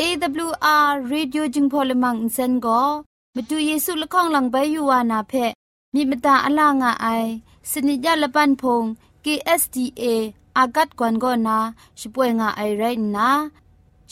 [0.00, 2.82] ရေดิโอจึงพอลมังอินเซนก็
[3.34, 5.32] มาดูเยซูละข้องหลังใบยูวานาเพ
[5.94, 7.06] มีมตาอลางอไอ
[7.70, 8.84] สนิจยาละปันพง
[9.24, 10.04] KSDA
[10.56, 11.58] อากัดกวนก็นา
[12.00, 12.82] ช่วยงาไอไร
[13.16, 13.28] นะ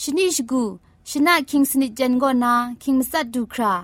[0.00, 0.62] ชนิชกู
[1.10, 3.74] ชนะคิงสนิจเจนก็นาคิงมสัดดูครา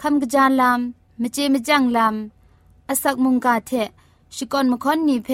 [0.00, 3.70] คำกระจานลำมเจมจังลำอาศักมุงกาเท
[4.34, 5.28] ชิกอนมคอนนีเพ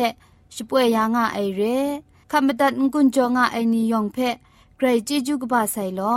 [0.55, 1.63] ช่วยยางาไอเร
[2.31, 4.19] คำบัดงกุนจงาไอนียองเพ
[4.80, 6.16] ไกรจิจุกบาไซลอ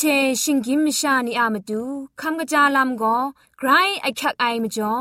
[0.00, 0.04] เช
[0.42, 1.82] ชิงกิมชานีอามาดู
[2.20, 3.16] คำกะจาลำก็
[3.58, 3.68] ไกร
[4.02, 4.94] ไอคักไอมาจ่อ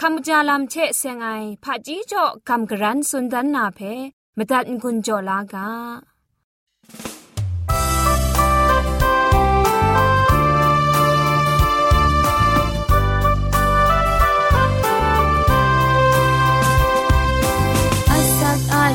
[0.00, 1.28] คำกะจาลำเชเซงไอ
[1.62, 3.80] ผาจีจ่อคำกระรันสุนดันนาเพ
[4.37, 5.69] มตัดกุญจ่อลากา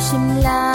[0.07, 0.72] ชิมลา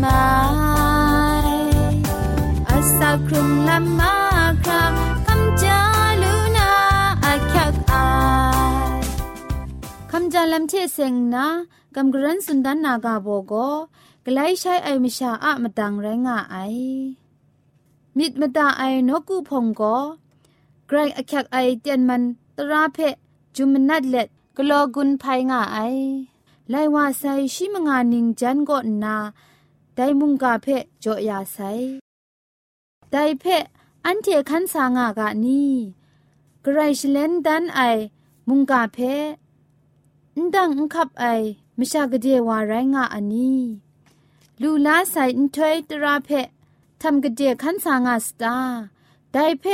[0.02, 0.32] ma
[3.26, 4.14] ครุมลำมา
[4.64, 4.84] ครา
[5.26, 5.78] คำจา
[6.22, 6.70] ลูนา
[7.24, 8.06] อาคักอา
[9.00, 9.02] ย
[10.10, 11.46] คำจาลำเทเซงนา
[11.94, 13.54] กำกรันสุนดันนากาโบโก
[14.24, 16.56] กไลใช้ไอมิชาอะมตังแรงาไอ
[18.18, 19.82] มิดมตาไอนกูพงโก
[20.86, 22.22] ไกรอคักไอเตียนมัน
[22.56, 22.98] ตราเพ
[23.56, 25.78] จุมนัดเล็ดกลอกุนภายงาไอ
[26.70, 27.24] ไลว่าไซ
[27.54, 29.16] ชิมงานิงจันก็นา
[30.04, 30.66] ได้มุงกาเพ
[31.04, 31.58] จอยาไซ
[33.12, 33.44] ไดเพ
[34.04, 35.72] อันเทคันสางากะนี่
[36.64, 37.80] กรชเลนดันไอ
[38.48, 38.98] มุงกาเพ
[40.36, 41.24] นดังอุคับไอ
[41.78, 43.60] มชากเดวาไรงาอันนี้
[44.60, 46.30] ลูลาใส่อินทวยตราเพ
[47.00, 48.56] ทำกเดคันสางาสตา
[49.32, 49.64] ไดเพ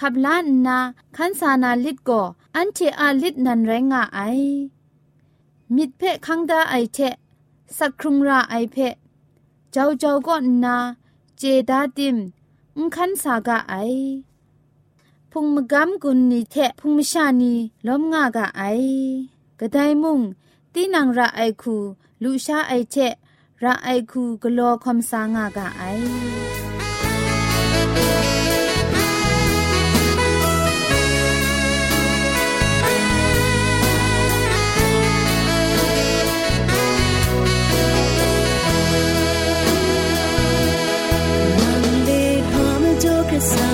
[0.00, 0.78] ขับล้านนา
[1.16, 2.10] คันสานาลิดโก
[2.56, 4.20] อันเทอาลิดนันไรงาไอ
[5.74, 6.98] มิดเพคังดาไอเท
[7.78, 8.78] สักครุงราไอเพ
[9.71, 10.77] เจ้าเจ้าก็นา
[11.37, 12.17] เจดาติม
[12.77, 13.75] อุคันสากะไอ
[15.31, 17.53] พุงมกำกุนนีเทพุงมชานี
[17.87, 18.61] ล้มงากะไอ
[19.59, 20.19] กระไดมุง
[20.73, 21.75] ตีนังระไอคู
[22.23, 22.95] ลูชาไอเท
[23.63, 25.83] ระไอคูกลอคอมสางากะไอ
[43.42, 43.71] sun.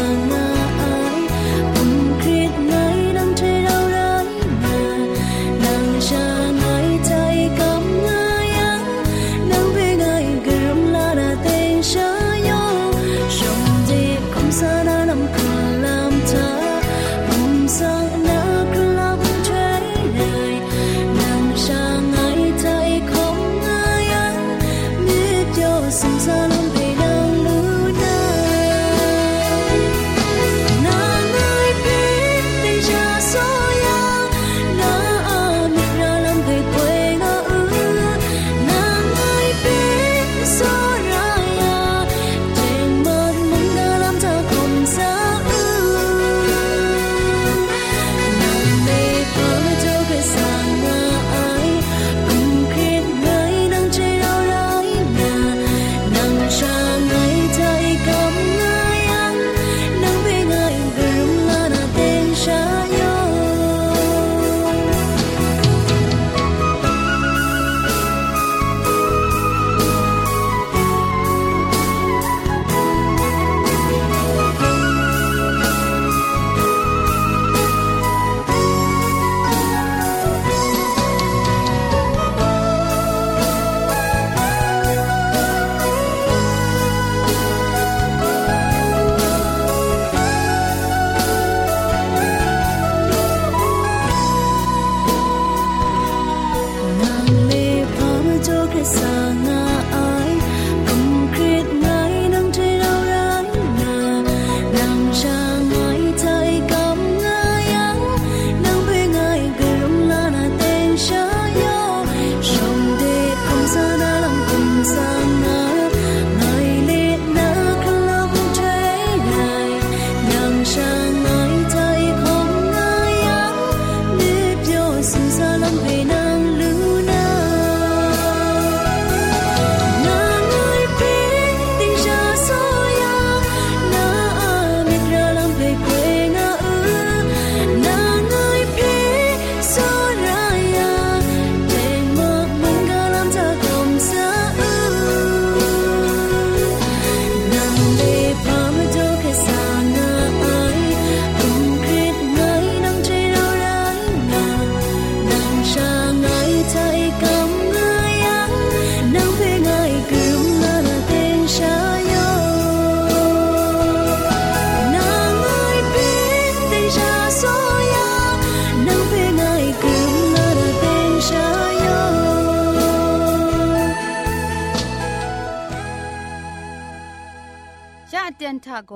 [178.12, 178.92] ทะโก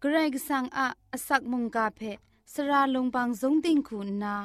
[0.00, 2.00] เกรกสังอะอสักมุงกาเพ
[2.52, 4.36] สระลงบางสงติงคุณนา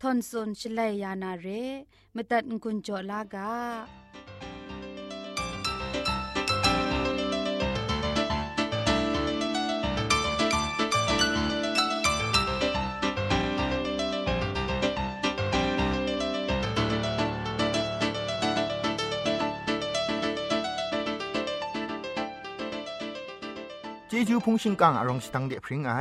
[0.00, 1.46] ทอนซนชลัยยานาเร
[2.14, 3.52] มตัดกุญจลากา
[24.28, 25.92] จูพุงชิงกังอารองสตังเดพริงไอ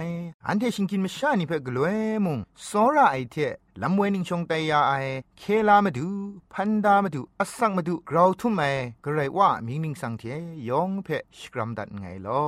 [0.47, 2.37] อันเทชิงกินมชานิเพ่กลวยมุง
[2.67, 3.35] สอระไอเท
[3.81, 4.93] ลำเวนิงชงไตยาไอ
[5.39, 6.07] เคลามาดู
[6.53, 8.63] พันดามาดูอสังมาดูกราวทุ่มไอ
[9.03, 10.23] กระไรว่ามิงมิงสังเท
[10.69, 12.43] ยองเพ่สกรัมดัดไงลอ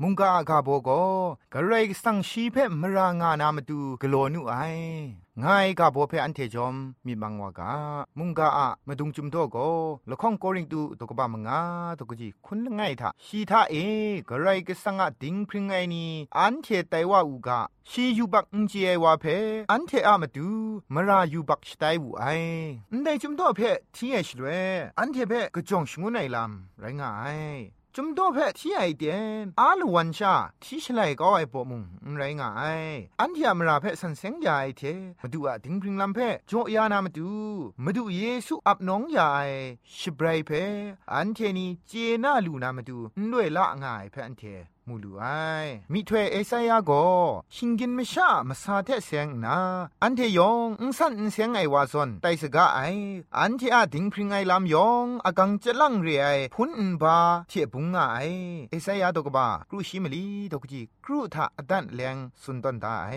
[0.00, 0.90] มุงกาอากาโบโก
[1.52, 4.54] กระไรสังชีเพมรางานามาดูกโลนุไอ
[5.42, 6.74] ง่ายกาโบเพอันเทจอม
[7.06, 7.72] มีบังวากา
[8.18, 9.56] มุงกาอะมาดุงจุมโตโก
[10.10, 11.60] ละข้องโกริงตูตกบามงา
[11.98, 13.74] ตกจีคุณง่ายทาชีทาเอ
[14.28, 17.58] กระไรก็สังอะดิงพริงไงนี่อันเทไตว่าอูกา
[17.90, 19.24] ชียูบักอุนเจวาเพ
[19.70, 20.48] อันเทอะมาดู
[20.94, 22.24] มรายูบักสไตวูไอ
[22.92, 23.60] อันใดจุมโตเพ
[23.94, 24.46] ทีเอชเร
[24.98, 27.38] อันเทเพกะจองชงุไนลามไรงาย
[27.96, 31.82] จุมโตเพที่ไอเดียนอาลวันชาที่ฉลัยก็ไอปอมุง
[32.16, 32.82] ไรงาย
[33.20, 34.82] อันที่อามราเพสันเซงยาไอเท
[35.22, 36.18] มาดูอะดิงพริงลำเพ
[36.50, 37.30] จ่อยานามาดู
[37.84, 39.40] มาดูเยซูอับน้องยาไอ
[39.98, 40.50] ชิบไรเพ
[41.12, 41.92] อันเทนีเจ
[42.24, 42.98] นาลูนามาดู
[43.32, 44.42] ด้วยละง่ายเพอันเท
[44.88, 45.24] มูลูไอ
[45.92, 46.92] มิถวเอสายาโก
[47.54, 49.58] ชิงกินมชามาซาเทเสียงนา
[50.02, 52.80] อันเทยองอุสันอุเสียงไอวาซอนไตสกาไอ
[53.38, 58.18] อันเทอาดิงพริงไอลามยองอากังจะลังเรไอพุนอุบาเทบุงไอ
[58.70, 63.10] เอสายาตกบากรูชิมลีตกจีกรูทาอดันแรงสุนตันตาไอ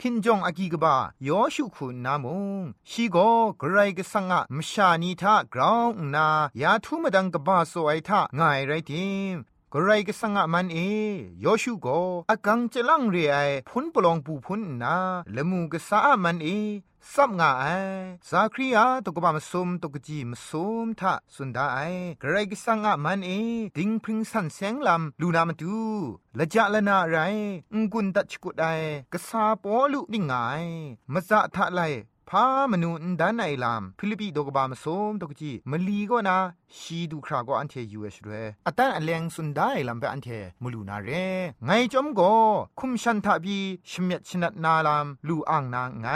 [0.00, 0.94] คินจงอากีกบา
[1.26, 3.16] ยอชุคุณนามุงชีโก
[3.58, 6.26] ไกรกสังะมชานีทากราวนา
[6.62, 9.36] ยาทุมดังกบาโซไอทาง่ายไรทิม
[9.74, 10.78] กไรก็สังะมันเอ
[11.44, 11.86] ยอชูโก
[12.30, 13.36] อากังจะลังเรไอ
[13.68, 14.96] พุนปลองปูพุนนา
[15.34, 16.48] ละมูก็สามันเอ
[17.12, 17.64] สับงาไอ
[18.28, 21.78] ซาครียาตกบามซุมตกจีมซุมทะสุนดาไอ
[22.22, 23.30] กรกสังะมันเอ
[23.76, 25.78] ดิงพริงสันเซงลำลูนามาดู
[26.38, 27.16] ละจะละนาไร
[27.72, 28.66] องกุนตัชกุดไอ
[29.12, 30.32] กษาปอลุนี่ไง
[31.12, 31.80] มะจะทะไล
[32.30, 36.38] พามนูนดานไอลามฟิลิปปีดกบามสมตกจีมลีก็นา
[36.76, 38.30] ชีดูคราก็อันเทยูเอชเร
[38.66, 40.28] อตันอเลงสุนได้ลำเปอันเท
[40.62, 41.10] มลูนาเร
[41.64, 42.34] ไงจอมก็
[42.78, 43.58] คุมชันทาบี
[43.90, 46.06] ชเมตชนัดนาลามลูอ่างนาไง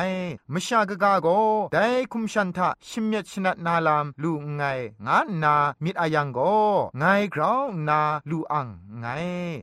[0.52, 1.28] มชากกาโก
[1.72, 4.62] ได้คุมชันทาชเมตชนัดนาลามลูไง
[5.06, 5.54] งานนา
[5.84, 6.56] มิดอายังก็
[6.98, 7.04] ไง
[7.34, 8.00] กราวนา
[8.30, 8.68] ลูอ่าง
[9.00, 9.06] ไง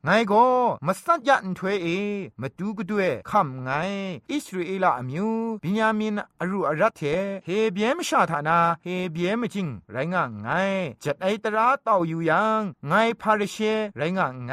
[0.04, 0.46] ไงก็
[0.86, 1.86] มาสัจยันถวยเอ
[2.40, 3.70] มาดูกด้วยคำไง
[4.30, 5.28] อิสราเอลอมิว
[5.62, 7.02] บิญามินอรุอรัตเท
[7.44, 10.48] เฮเบียมชาธานาเฮเบียมจิงไรงะไง
[11.02, 13.56] จัดไอตราเต่าอยู่ยังไงพาริเช
[13.96, 14.52] ไรงะไง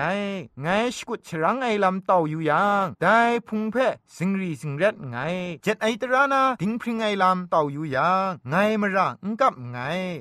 [0.62, 3.76] ไงสกุดชรังไอลำเต่าอยู่ยังได้พุงเพ
[4.16, 5.18] สิงรีสิงเร็ดไง
[5.66, 9.78] จัดไอตรานาดิงพริงไอลำเต่าอยู่ยังไงมระงกับไง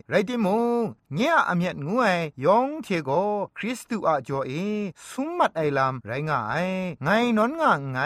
[0.08, 0.58] ไรติมู
[1.14, 2.06] เงียอเมียดงูไอ
[2.44, 3.10] ยองเทโก
[3.56, 4.52] คริสตูอาจอเอ
[5.08, 6.54] สุมมัดไอลำไรงะไอ
[7.02, 7.98] ไงนอนงะไง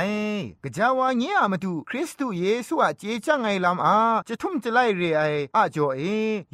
[0.62, 5.23] กะจาวาเงียมาดูคริสตูเยซูอาเจจังไไอลำอาจะทุ่มจะไล่เรไอ
[5.57, 6.02] อาจอเอ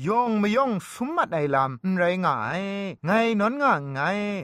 [0.07, 2.51] ยองไม่ยองสมมัดไอลำไรงะไอ
[3.05, 3.11] ไง
[3.41, 4.01] นอนงะไง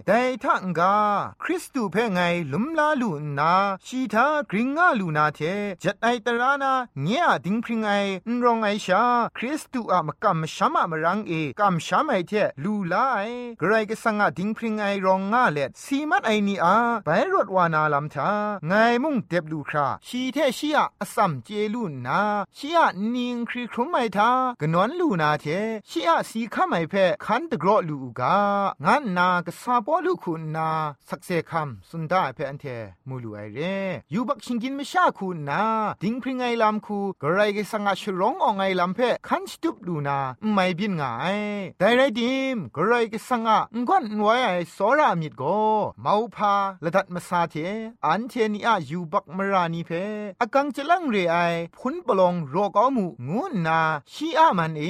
[0.06, 0.94] แต่ทังกา
[1.42, 2.20] คริสตูเพไง
[2.52, 3.52] ลุมลาลูนา
[3.86, 5.40] ชีทากริงงาลูนาเท
[5.82, 7.90] จัดไอตรานาเงียดิงพริงไอ
[8.44, 9.02] รองไอชา
[9.36, 12.32] คริสตูอะมกัมชามะมรังเอกัมชามไอเท
[12.64, 13.20] ลูลาไอ
[13.60, 18.30] กรก็สังอะดิงพริงไอรองงาเล็ดสีมัดไอนีอาไปรถวานาลำทา
[18.68, 22.20] ไงมุ่งเด็บลูคราชีเทชียอสัมเจลูนา
[22.56, 22.78] ชีย
[23.14, 24.30] นิงครีครุมไมทา
[24.60, 25.44] กนวนลูนาเท
[25.88, 26.94] ชียสีข้าไมเพ
[27.24, 28.36] คันตะกรอลูกา
[28.84, 30.68] งานนากษาปอลูคุณนา
[31.08, 32.64] สักเซคัมสุนดาเพอันเท
[33.08, 33.58] มูลูไอเร
[34.14, 35.62] ยูบักชิงกินไม่ชาคุณนา
[36.02, 40.18] ดิงพริงไอลำคูกรก็สังอะชรองอองไอลำเพคันสตุบลูนา
[40.52, 41.38] ไม่บินงาย
[41.78, 45.42] แต่ไรดิมกรก็สังอะงอนไว้ไอสอรามิดโก
[46.04, 47.54] มาพาละดัดมาซาเท
[48.06, 49.90] อันเทนีอะยูบักมรานีเพ
[50.40, 51.36] อากังจะลังเรไอ
[51.78, 53.80] พุนปลองรอกอมูงูนา
[54.12, 54.82] ชีอามันเอ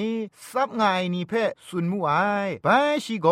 [0.51, 0.83] ซับไง
[1.15, 1.33] นี่เพ
[1.67, 2.11] สุนมูไอ
[2.65, 2.69] ไป
[3.05, 3.29] ชีโก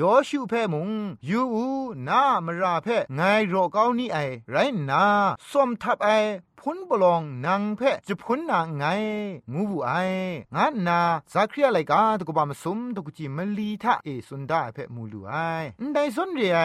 [0.00, 0.90] ยอชูเพมุง
[1.28, 1.66] ยูอู
[2.08, 3.20] นามราเพไง
[3.52, 4.18] รอกอนี่ไอ
[4.50, 4.56] ไร
[4.88, 5.04] นา
[5.50, 6.08] สมทับไอ
[6.68, 8.84] พ้นบลองนางเพจะพ้นนางไง
[9.52, 9.92] งูบุไอ
[10.56, 11.00] งานนา
[11.32, 15.32] สักครีอะไรกาตกบามสมตกจิมลีทะเอสุนดาเพมูลูไอ
[15.94, 16.58] ได้สนเรีย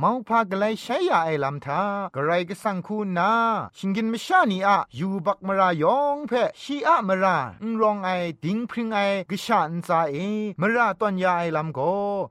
[0.00, 1.82] มองพากไลใช้ยาไอลำทา
[2.14, 3.32] กระไรก็สังคูนา
[3.78, 6.32] ชิงกินมชานีอะอยู่บักมรายองเพ
[6.62, 8.10] ชีอะมรางรองไอ
[8.44, 8.98] ดิงพริงไอ
[9.30, 10.16] กชาอันซาเอ
[10.60, 11.80] มราตอนยาไอลำโก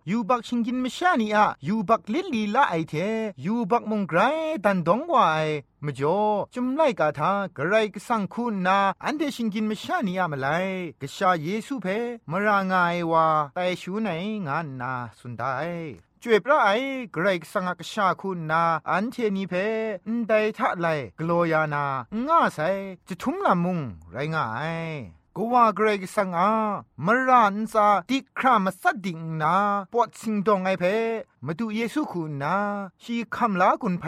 [0.08, 2.94] อยู่บักชิงกินมชานีอะอยู่บักลิลีละไอเท
[3.42, 4.20] อยู่บักมงไกร
[4.66, 5.48] ดันดงวาย
[5.86, 6.20] มจ่อ
[6.54, 10.48] จุมไลกาทากระไรก็สังคุณนา อันเดชิงกินมชานียามไล
[11.02, 11.88] กชาเยซูเพ
[12.30, 14.10] มรางายวาแต่ชูไหน
[14.48, 15.52] งานนาสุดได้
[16.22, 16.70] จวยพระไอ
[17.14, 19.54] เกรกสังกชาคุณนา อันเทนีเพ
[20.08, 20.88] นไดทะไล
[21.20, 21.86] กลอยานา
[22.28, 22.60] ง่าใส
[23.08, 23.80] จะทุ่มละมุง
[24.12, 26.52] ไรง่าย ก็ว่าเกรกสังอา
[27.06, 29.56] มรานซาติครามสัดดิงนา
[29.94, 30.84] ปวดสิงดองไอเพ
[31.46, 32.56] มาดูเยซูคุณนา
[33.04, 34.06] ชีคำลากุนเพ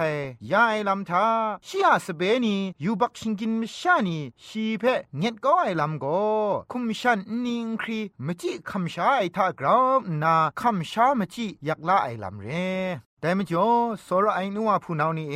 [0.51, 1.25] ยาไอลำทา
[1.67, 4.83] ชีอาสเบนียูบักชิงกินมชานีชีเพ
[5.17, 6.05] เงียดก็ไอลำโก
[6.71, 12.47] คุมชันนิงครีมจิคำชาไอทากราวนาคำชามจิอยากลาไอลำเร
[13.25, 13.67] ต่มจ่อ
[14.07, 15.35] สรไอนัวผู้นานี่เอ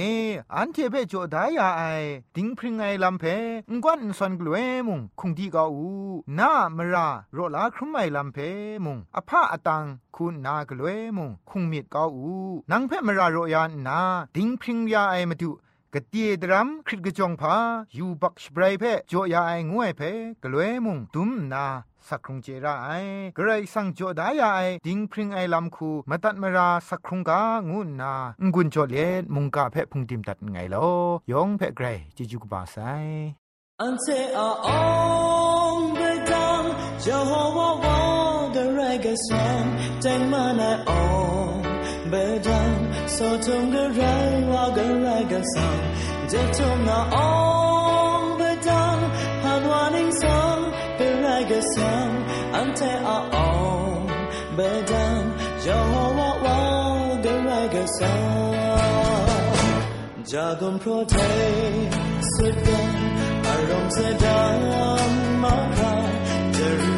[0.55, 1.83] อันเทเปจ่อดายาไอ
[2.35, 3.23] ดิงพริงไอลำเพ
[3.69, 5.89] งกวนสอนกลวยมุงคงดีกาอู
[6.39, 8.37] นามราโรลาครุมไอลำเพ
[8.85, 9.83] มุงอภาอตัง
[10.15, 12.31] คุณนากลวยมุงคงมีดกาอู
[12.71, 13.99] นังเพมราโรยานนา
[14.35, 15.49] ดิงพริงยาไอมาดู
[15.93, 17.55] กะตีดรัมคริตกะจองพา
[17.97, 20.01] ยูบักสเปรเพจ่อยาไองวยเพ
[20.43, 21.65] กลวยมุงตุมนา
[22.09, 22.89] สักครุงเจราไอ
[23.37, 28.13] กระไรสังจดายาไอดิงพริงไอลำคูมาตัดมราสักครุงกางุนนา
[28.53, 28.97] งุนจดเล
[29.35, 30.87] มุงกาเพพุงติมตัดไงลอ
[31.31, 32.77] ยองเพไกรจิจุกบาไซ
[33.81, 34.05] อันเซ
[34.37, 34.67] อาอ
[35.75, 36.63] งเบดัง
[37.03, 37.99] จะฮาวาวา
[38.55, 39.63] กระไรกะซัง
[40.01, 40.91] แจงมานาอ
[41.47, 41.51] ง
[42.09, 42.13] เบ
[42.47, 42.75] ดัง
[43.13, 44.01] โซทุงกระไร
[44.51, 45.77] วากระไรกะซัง
[46.31, 47.17] จะทุงนาอ
[47.75, 47.76] ง
[52.79, 54.07] te a on
[54.57, 55.23] bedan
[55.65, 55.79] yo
[56.17, 56.57] wa wa
[57.23, 58.13] de mega sa
[60.31, 61.31] jagom pro te
[62.33, 62.95] sit down
[63.53, 64.61] arom se dan
[65.41, 65.95] ma kha
[66.57, 66.96] de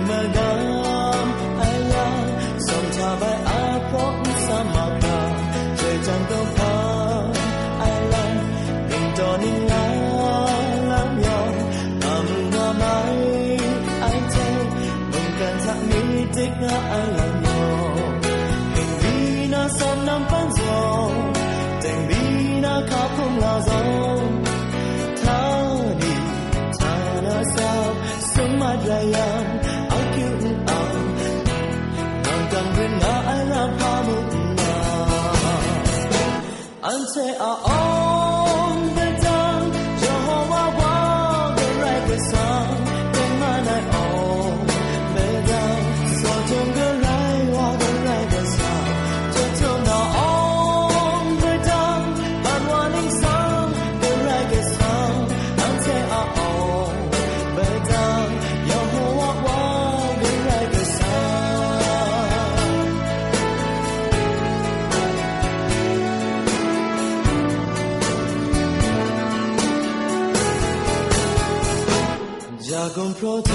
[73.48, 73.54] เท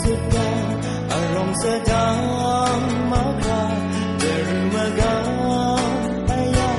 [0.00, 0.48] สุดา
[1.12, 2.06] อารมณ์เสดา
[2.80, 3.62] มมาครา
[4.18, 5.14] เดรุมากา
[6.30, 6.70] อายา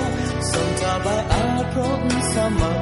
[0.51, 2.80] สมทาบายอาพรมสมา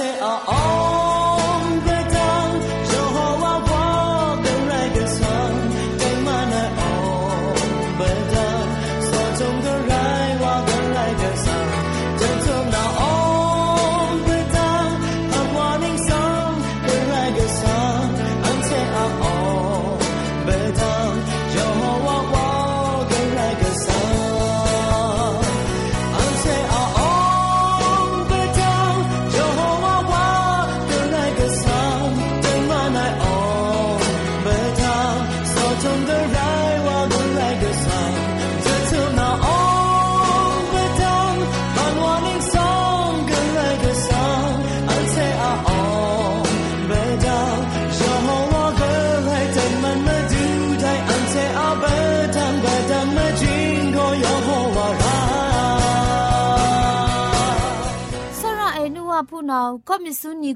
[0.00, 0.57] อันเ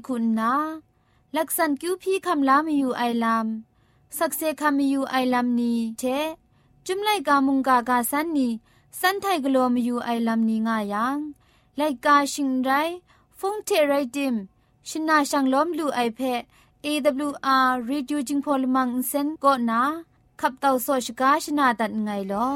[0.07, 0.53] คุณนา
[1.37, 3.47] ลักษณคิวพี่คำลามีอยู่ไอลัม
[4.17, 6.03] สักเซคำมีอยู่ไอลัมนี้เช
[6.85, 8.49] จุมไลกามุงกากาสันนี
[8.99, 11.17] สันไทกลัวมีอยู่ไอลัมนี้ง่ายัง
[11.77, 12.71] ไลกาชิงไร
[13.39, 14.35] ฟงเทไรดิม
[14.89, 16.21] ชินาชังล้อมลูไอเพ
[16.85, 19.81] AWR Reducing Polymer Insen ก็นา
[20.39, 22.49] ขับเต่าโซชกาชนาตัดไงลอ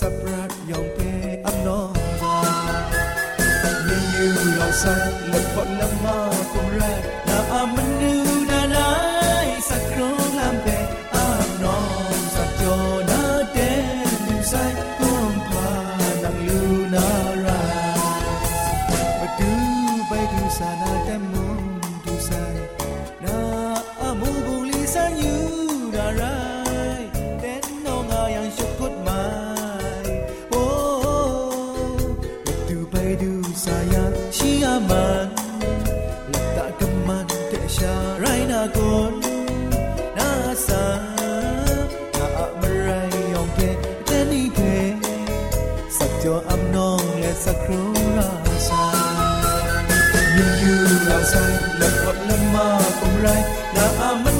[0.00, 0.72] นาอาสับรัดย
[1.78, 1.82] อ
[5.26, 5.29] ง
[51.80, 53.42] lần một Lâm mà cùng lại
[53.74, 54.39] đã mất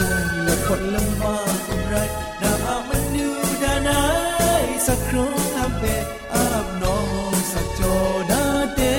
[0.00, 2.08] là sai là phận lâm ma không rai
[2.42, 5.24] na aman you da nai sa kro
[5.62, 5.94] am pe
[6.30, 6.96] am no
[7.52, 8.92] sa cho na te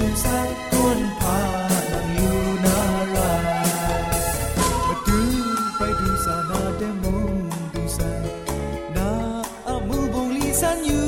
[0.00, 1.38] du sai kon pa
[1.90, 2.32] na you
[2.64, 2.76] na
[3.14, 3.66] rai
[4.56, 5.18] mà tu
[5.78, 7.18] phải du sa na te mo
[7.74, 8.20] du sai
[8.94, 9.08] na
[9.64, 11.02] amu bong li san you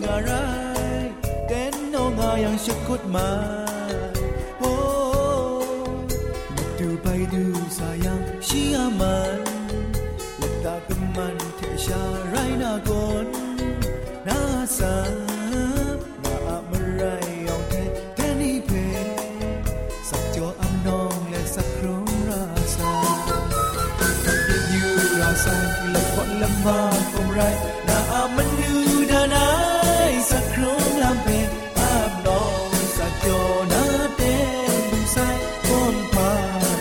[0.00, 1.10] na rai
[1.48, 3.49] ten no nga yang shakut mai oh
[25.94, 27.54] sa Lật bọn lâm ma không rai
[27.86, 31.38] Na aman you da nai Sak krong lam pe
[31.76, 34.34] Am nong sak cho na te
[34.92, 35.36] Du sai
[35.68, 36.30] Con pa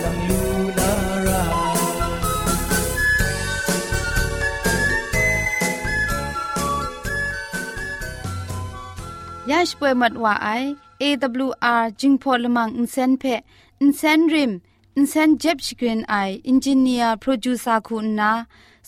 [0.04, 0.44] lang lu
[0.78, 0.90] na
[1.26, 1.54] rai
[9.52, 10.50] ยาชป่วยหมัดว่าไอ
[11.02, 13.24] AWR จึงพอลมังอินเซนเพ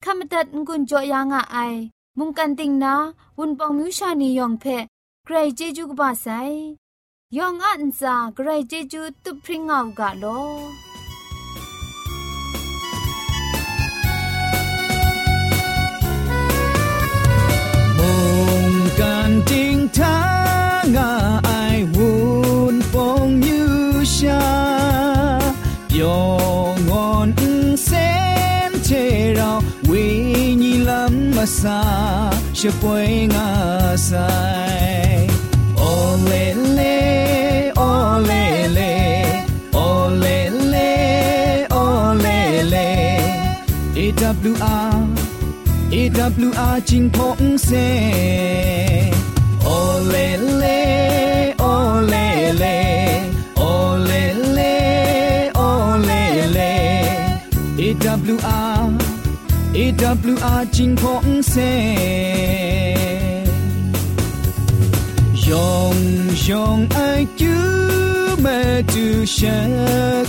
[0.03, 1.73] ขมตัดงุนจอยางอ้าย
[2.17, 2.93] มุงกันติงนา
[3.37, 4.65] วุนปองมิวชานียองเพ
[5.25, 6.27] ใครเจจูกบาไซ
[7.37, 10.25] ยองอันซาใครเจจูตุพริงเอากาโล
[18.99, 20.17] kan ting ta
[21.43, 23.65] ai won phong như
[24.15, 24.43] sha
[25.99, 26.19] yo
[26.87, 27.29] ngon
[27.87, 29.57] sen che rao
[29.89, 30.03] we
[30.61, 31.79] ni lam ma sa
[32.53, 33.49] she poi nga
[34.09, 35.27] sai.
[35.91, 36.43] Ole
[36.77, 36.97] le
[46.21, 47.69] AWR จิงพงเซ
[49.63, 49.67] โอ
[50.09, 50.15] เล
[50.57, 50.65] เล
[51.59, 51.65] โอ
[52.09, 52.15] เล
[52.57, 52.65] เล
[53.57, 53.61] โอ
[54.05, 54.11] เล
[54.53, 54.59] เล
[55.55, 55.61] โอ
[56.05, 56.11] เล
[56.53, 56.59] เล
[57.79, 58.83] AWR
[59.77, 61.55] AWR จิงพงเซ
[65.47, 65.95] ยอง
[66.47, 66.99] ยองไอ
[67.39, 67.55] จู
[68.43, 68.59] มา
[68.91, 69.59] ดูชะ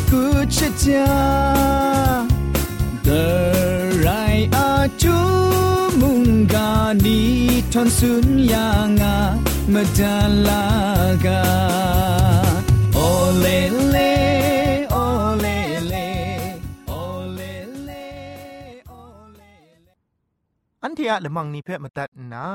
[0.08, 0.22] กุ
[0.56, 1.10] ชะจา
[3.06, 3.24] the
[4.06, 4.88] right are
[6.54, 6.70] กา
[7.04, 7.20] นี
[7.72, 8.68] ทอนสุนยา
[9.00, 9.16] งา
[9.72, 10.64] มาดาลา
[11.24, 11.42] กา
[12.94, 12.98] โอ
[13.38, 13.46] เล
[13.88, 13.96] เล
[20.96, 22.46] เทียละมังนิเพ่มาตัดนา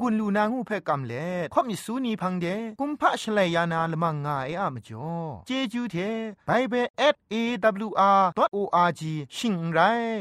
[0.00, 2.46] งุนลูนางูเพ่กำเล่ข่อมิสูนีพังเด
[2.80, 5.10] กุมพะชเลยานาละมังงาเออะมจ่อ
[5.46, 5.96] เจจูเท
[6.46, 7.92] ไปเบเบิล
[8.40, 9.02] @awr.org
[9.36, 9.80] ชิงไร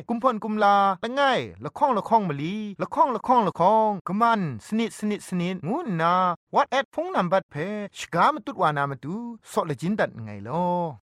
[0.10, 1.22] กุมพ่นกุมลาละไง
[1.64, 6.16] ละข้องละข้องมะลีละข้องละข้องละข้องกะมันสนิดสนิดสนิดงูนา
[6.56, 7.56] what at พงนัมบัดเพ
[7.98, 9.16] ชกามตุดวานามตุ
[9.52, 11.01] ซอเลจินดัดไงลอ